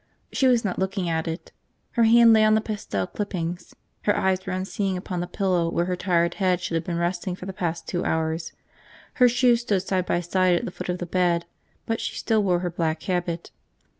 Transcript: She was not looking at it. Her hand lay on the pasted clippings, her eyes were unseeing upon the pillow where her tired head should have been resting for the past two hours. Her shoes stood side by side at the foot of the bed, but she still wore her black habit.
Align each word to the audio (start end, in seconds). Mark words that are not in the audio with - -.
She 0.31 0.47
was 0.47 0.65
not 0.65 0.79
looking 0.79 1.09
at 1.09 1.27
it. 1.27 1.51
Her 1.91 2.05
hand 2.05 2.33
lay 2.33 2.43
on 2.43 2.55
the 2.55 2.59
pasted 2.59 3.13
clippings, 3.13 3.75
her 4.05 4.17
eyes 4.17 4.43
were 4.43 4.51
unseeing 4.53 4.97
upon 4.97 5.19
the 5.19 5.27
pillow 5.27 5.69
where 5.69 5.85
her 5.85 5.95
tired 5.95 6.33
head 6.41 6.59
should 6.59 6.73
have 6.73 6.83
been 6.83 6.97
resting 6.97 7.35
for 7.35 7.45
the 7.45 7.53
past 7.53 7.87
two 7.87 8.03
hours. 8.03 8.51
Her 9.21 9.29
shoes 9.29 9.61
stood 9.61 9.83
side 9.83 10.07
by 10.07 10.21
side 10.21 10.55
at 10.55 10.65
the 10.65 10.71
foot 10.71 10.89
of 10.89 10.97
the 10.97 11.05
bed, 11.05 11.45
but 11.85 12.01
she 12.01 12.15
still 12.15 12.41
wore 12.41 12.61
her 12.61 12.71
black 12.71 13.03
habit. 13.03 13.51